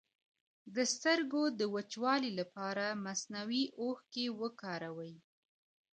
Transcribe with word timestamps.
د 0.75 0.77
سترګو 0.93 1.43
د 1.59 1.61
وچوالي 1.75 2.31
لپاره 2.39 2.85
مصنوعي 3.05 3.63
اوښکې 3.81 4.25
وکاروئ 4.41 5.13